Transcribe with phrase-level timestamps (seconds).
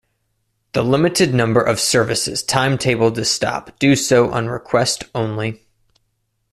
[0.73, 5.67] The limited number of services timetabled to stop do so on request only.